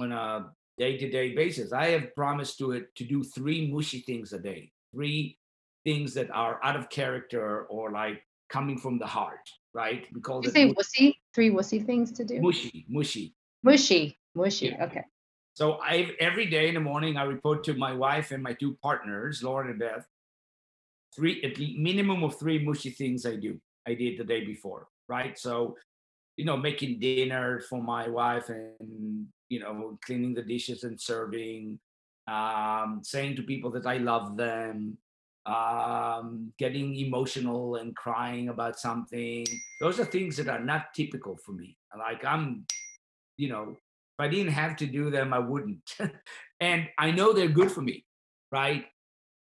[0.00, 0.46] on a
[0.78, 5.38] day-to-day basis i have promised to it to do three mushy things a day three
[5.84, 10.42] things that are out of character or like coming from the heart right we call
[10.42, 14.84] you it say wussy three wussy things to do mushy mushy mushy mushy yeah.
[14.84, 15.04] okay
[15.54, 18.76] so I every day in the morning I report to my wife and my two
[18.82, 20.04] partners, Lauren and Beth,
[21.14, 23.60] three at the minimum of three mushy things I do.
[23.86, 25.38] I did the day before, right?
[25.38, 25.76] So,
[26.36, 31.78] you know, making dinner for my wife and you know, cleaning the dishes and serving,
[32.26, 34.98] um, saying to people that I love them,
[35.46, 39.46] um, getting emotional and crying about something.
[39.80, 41.76] Those are things that are not typical for me.
[41.96, 42.66] Like I'm,
[43.36, 45.94] you know, if I didn't have to do them, I wouldn't.
[46.60, 48.04] and I know they're good for me,
[48.50, 48.86] right?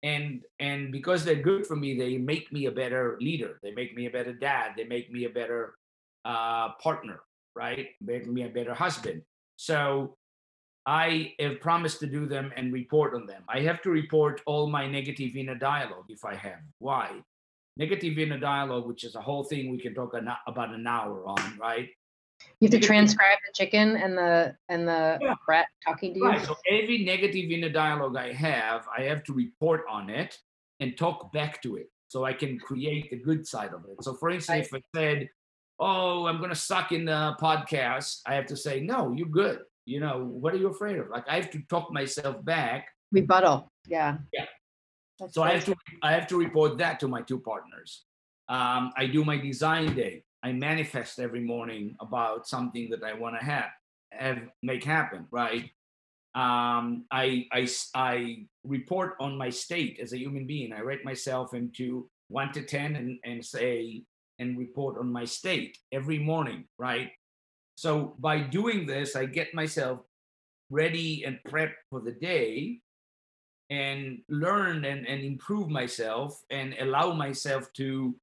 [0.04, 3.60] And and because they're good for me, they make me a better leader.
[3.62, 4.74] They make me a better dad.
[4.78, 5.76] They make me a better
[6.26, 7.20] uh, partner,
[7.56, 7.88] right?
[8.02, 9.22] Make me a better husband.
[9.56, 10.18] So
[10.86, 13.44] I have promised to do them and report on them.
[13.48, 16.62] I have to report all my negative inner dialogue if I have.
[16.80, 17.12] Why?
[17.78, 20.14] Negative inner dialogue, which is a whole thing we can talk
[20.48, 21.90] about an hour on, right?
[22.60, 25.36] You have to transcribe the chicken and the and the yeah.
[25.46, 26.26] Brat talking to you.
[26.26, 26.46] Right.
[26.46, 30.38] So every negative inner dialogue I have, I have to report on it
[30.80, 34.02] and talk back to it, so I can create the good side of it.
[34.04, 35.30] So, for instance, if I said,
[35.80, 39.60] "Oh, I'm going to suck in the podcast," I have to say, "No, you're good."
[39.86, 41.10] You know, what are you afraid of?
[41.10, 42.90] Like I have to talk myself back.
[43.12, 43.72] Rebuttal.
[43.88, 44.18] Yeah.
[44.32, 44.46] Yeah.
[45.20, 48.06] That's so I have to I have to report that to my two partners.
[48.48, 50.24] Um, I do my design day.
[50.42, 53.70] I manifest every morning about something that I want to have,
[54.12, 55.66] have make happen, right?
[56.34, 60.72] Um, I, I, I report on my state as a human being.
[60.72, 64.04] I rate myself into one to 10 and, and say,
[64.40, 67.12] and report on my state every morning, right?
[67.76, 70.00] So by doing this, I get myself
[70.70, 72.82] ready and prep for the day
[73.70, 78.16] and learn and, and improve myself and allow myself to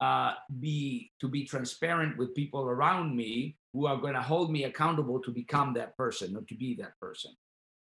[0.00, 4.64] uh, be to be transparent with people around me who are going to hold me
[4.64, 7.30] accountable to become that person or to be that person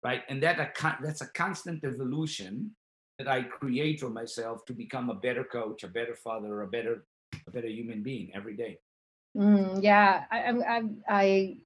[0.03, 2.69] right and that a, that's a constant evolution
[3.17, 7.03] that i create for myself to become a better coach a better father a better
[7.47, 8.77] a better human being every day
[9.37, 11.57] mm, yeah I, I i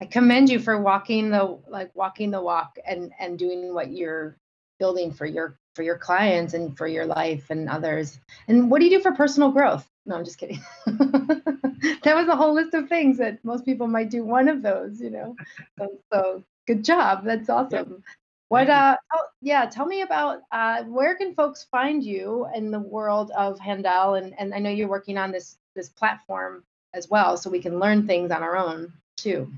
[0.00, 4.36] i commend you for walking the like walking the walk and and doing what you're
[4.78, 8.18] building for your for your clients and for your life and others.
[8.48, 9.88] And what do you do for personal growth?
[10.06, 10.60] No, I'm just kidding.
[10.86, 15.00] that was a whole list of things that most people might do one of those,
[15.00, 15.36] you know.
[15.78, 17.24] So, so good job.
[17.24, 18.02] That's awesome.
[18.50, 22.80] What uh oh, yeah, tell me about uh where can folks find you in the
[22.80, 27.36] world of Handel and and I know you're working on this this platform as well
[27.36, 29.52] so we can learn things on our own too.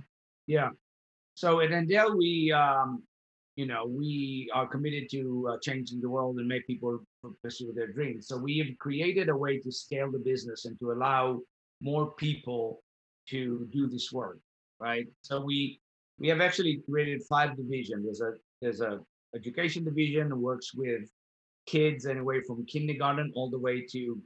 [0.47, 0.68] Yeah.
[1.34, 3.03] So at Handel we um
[3.57, 7.01] you know, we are committed to uh, changing the world and make people
[7.43, 8.26] pursue their dreams.
[8.26, 11.40] So we have created a way to scale the business and to allow
[11.80, 12.82] more people
[13.28, 14.38] to do this work,
[14.80, 15.07] right?
[15.22, 15.80] So we
[16.18, 18.05] we have actually created five divisions.
[18.05, 19.00] There's a there's a
[19.34, 21.10] education division that works with
[21.66, 24.20] kids anyway from kindergarten all the way to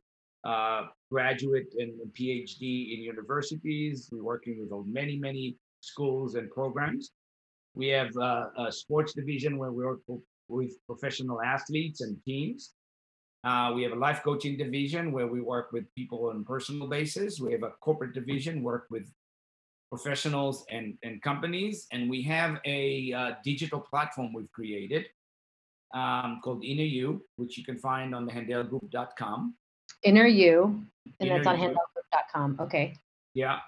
[0.44, 4.08] uh, graduate and PhD in universities.
[4.12, 7.10] We're working with many many schools and programs.
[7.74, 10.00] We have uh, a sports division where we work
[10.48, 12.72] with professional athletes and teams.
[13.44, 17.38] Uh, we have a life coaching division where we work with people on personal basis.
[17.38, 19.06] We have a corporate division, work with
[19.90, 21.86] professionals and, and companies.
[21.92, 25.06] And we have a uh, digital platform we've created
[25.94, 29.54] um, called Inner You, which you can find on the handelgroup.com.
[30.02, 30.84] Inner You,
[31.20, 32.58] and Inner that's on handelgroup.com.
[32.60, 32.94] Okay.
[33.34, 33.60] Yeah.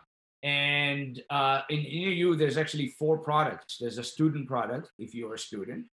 [0.43, 3.79] And uh, Inner You, there's actually four products.
[3.81, 5.87] There's a student product if you're a student.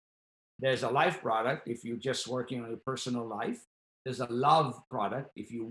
[0.59, 3.61] There's a life product if you're just working on your personal life.
[4.05, 5.64] There's a love product if you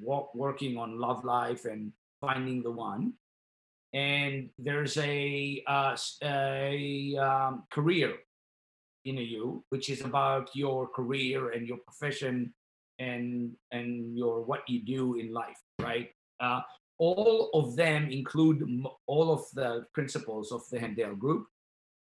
[0.00, 3.14] walk working on love life and finding the one.
[3.94, 8.14] And there's a, uh, a um, career
[9.04, 12.52] in you, which is about your career and your profession
[12.98, 16.10] and and your what you do in life, right?
[16.40, 16.60] Uh,
[16.98, 18.64] all of them include
[19.06, 21.46] all of the principles of the Handel group,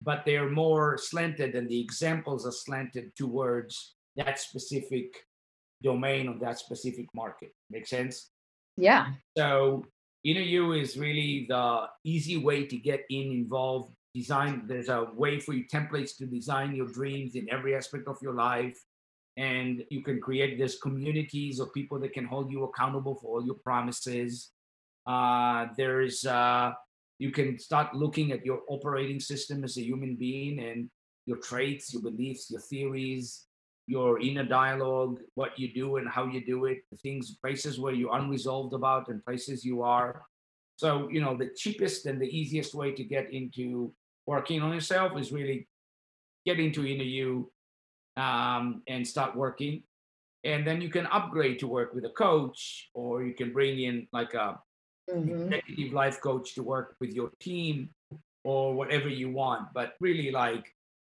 [0.02, 5.26] but they're more slanted and the examples are slanted towards that specific
[5.82, 7.54] domain of that specific market.
[7.70, 8.30] Make sense?
[8.76, 9.12] Yeah.
[9.36, 9.84] So
[10.24, 13.94] Inner You is really the easy way to get in involved.
[14.14, 18.16] Design, there's a way for you templates to design your dreams in every aspect of
[18.20, 18.76] your life.
[19.36, 23.46] And you can create these communities of people that can hold you accountable for all
[23.46, 24.50] your promises.
[25.06, 26.72] Uh, there's uh,
[27.18, 30.90] you can start looking at your operating system as a human being and
[31.26, 33.47] your traits, your beliefs, your theories,
[33.88, 37.94] your inner dialogue, what you do and how you do it, the things, places where
[37.94, 40.22] you're unresolved about and places you are.
[40.76, 43.90] So, you know, the cheapest and the easiest way to get into
[44.26, 45.66] working on yourself is really
[46.44, 47.50] get into inner you
[48.18, 49.82] um, and start working.
[50.44, 54.06] And then you can upgrade to work with a coach, or you can bring in
[54.12, 54.60] like a
[55.10, 55.30] mm-hmm.
[55.30, 57.88] executive life coach to work with your team
[58.44, 59.68] or whatever you want.
[59.72, 60.66] But really, like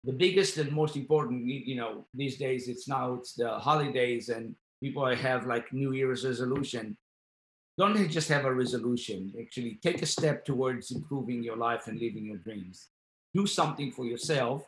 [0.08, 4.56] the biggest and most important, you know, these days it's now it's the holidays and
[4.82, 6.96] people have like New Year's resolution.
[7.78, 9.34] Don't just have a resolution.
[9.40, 12.88] Actually, take a step towards improving your life and living your dreams.
[13.36, 14.64] Do something for yourself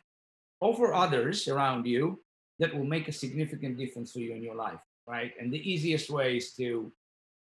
[0.59, 2.19] or for others around you
[2.59, 5.31] that will make a significant difference for you in your life, right?
[5.39, 6.91] And the easiest way is to,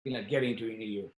[0.06, 1.12] you know, get into inner you.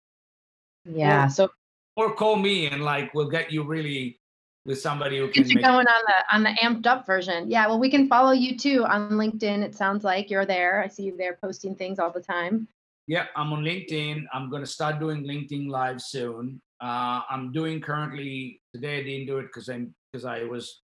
[0.84, 1.26] Yeah.
[1.26, 1.48] Or, so
[1.94, 4.18] or call me and like we'll get you really
[4.66, 7.50] with somebody who can make going on the on the amped up version.
[7.50, 9.62] Yeah, well we can follow you too on LinkedIn.
[9.62, 10.82] It sounds like you're there.
[10.82, 12.68] I see you there posting things all the time.
[13.06, 14.24] Yeah, I'm on LinkedIn.
[14.32, 16.60] I'm gonna start doing LinkedIn live soon.
[16.80, 18.98] Uh, I'm doing currently today.
[18.98, 20.80] I didn't do it because I'm because I was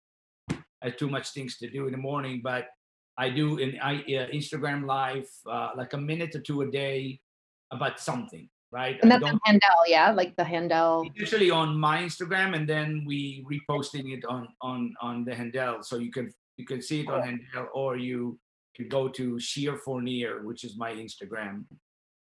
[0.49, 2.41] I had too much things to do in the morning.
[2.43, 2.69] But
[3.17, 7.19] I do in I, uh, Instagram live uh, like a minute or two a day
[7.71, 8.97] about something right?
[9.01, 11.03] And that's a Handel, yeah, like the Handel.
[11.15, 15.97] Usually on my Instagram, and then we reposting it on on on the Handel, so
[15.97, 18.39] you can you can see it on Handel, or you
[18.75, 21.65] can go to Shir Fournier, which is my Instagram,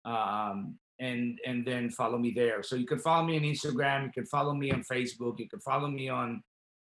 [0.04, 2.62] um, and and then follow me there.
[2.62, 5.60] So you can follow me on Instagram, you can follow me on Facebook, you can
[5.60, 6.42] follow me on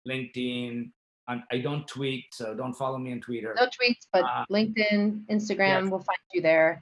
[0.07, 0.91] LinkedIn.
[1.27, 3.53] I'm, I do not tweet, so don't follow me on Twitter.
[3.55, 5.91] No tweets, but uh, LinkedIn, Instagram, yes.
[5.91, 6.81] we'll find you there.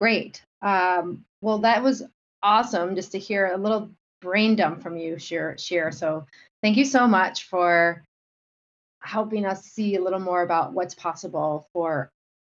[0.00, 0.40] Great.
[0.62, 2.04] Um, well, that was
[2.42, 5.56] awesome just to hear a little brain dump from you, Shir.
[5.90, 6.26] So
[6.62, 8.04] thank you so much for
[9.00, 12.10] helping us see a little more about what's possible for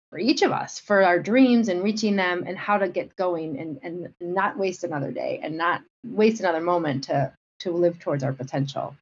[0.09, 3.59] for each of us, for our dreams and reaching them and how to get going
[3.59, 8.23] and, and not waste another day and not waste another moment to to live towards
[8.23, 8.95] our potential.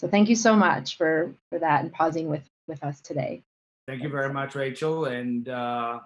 [0.00, 3.42] So thank you so much for for that and pausing with with us today.
[3.86, 6.00] Thank you very much, Rachel, and uh,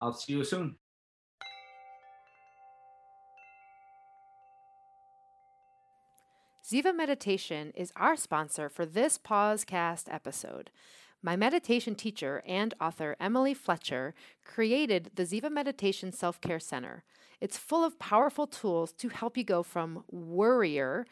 [0.00, 0.76] I'll see you soon.
[6.66, 10.70] Ziva Meditation is our sponsor for this Pausecast episode.
[11.22, 14.14] My meditation teacher and author Emily Fletcher
[14.46, 17.04] created the Ziva Meditation Self Care Center.
[17.38, 21.04] It's full of powerful tools to help you go from worrier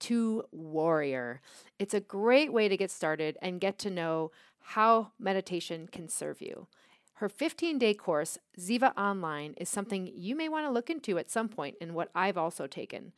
[0.00, 1.40] to warrior.
[1.80, 4.30] It's a great way to get started and get to know
[4.60, 6.68] how meditation can serve you.
[7.14, 11.30] Her 15 day course, Ziva Online, is something you may want to look into at
[11.30, 13.12] some point and what I've also taken.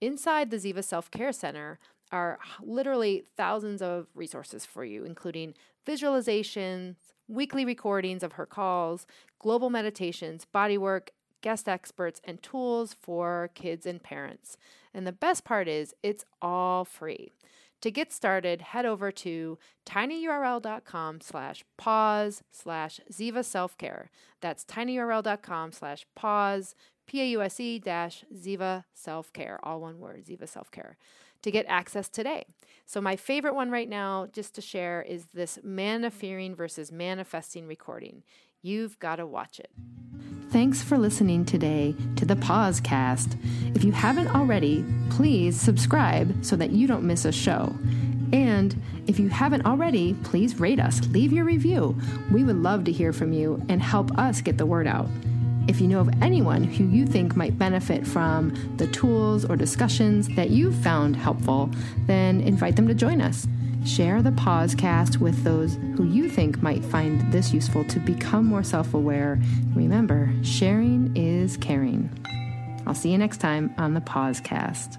[0.00, 1.78] Inside the Ziva Self Care Center
[2.12, 5.54] are literally thousands of resources for you, including
[5.86, 6.96] visualizations,
[7.28, 9.06] weekly recordings of her calls,
[9.38, 11.08] global meditations, bodywork,
[11.42, 14.56] guest experts, and tools for kids and parents.
[14.92, 17.30] And the best part is, it's all free.
[17.82, 24.10] To get started, head over to tinyurl.com slash pause slash Ziva Self Care.
[24.40, 26.74] That's tinyurl.com slash pause
[27.06, 30.96] P-A-U-S-E dash Ziva Self Care, all one word, Ziva Self Care,
[31.42, 32.44] to get access today.
[32.86, 38.22] So my favorite one right now, just to share, is this manifesting versus manifesting recording.
[38.62, 39.70] You've got to watch it.
[40.50, 43.36] Thanks for listening today to the Pausecast.
[43.74, 47.74] If you haven't already, please subscribe so that you don't miss a show.
[48.34, 51.98] And if you haven't already, please rate us, leave your review.
[52.30, 55.08] We would love to hear from you and help us get the word out.
[55.66, 60.28] If you know of anyone who you think might benefit from the tools or discussions
[60.36, 61.70] that you've found helpful,
[62.06, 63.46] then invite them to join us.
[63.84, 68.62] Share the Pausecast with those who you think might find this useful to become more
[68.62, 69.40] self aware.
[69.74, 72.10] Remember, sharing is caring.
[72.86, 74.98] I'll see you next time on the Pausecast.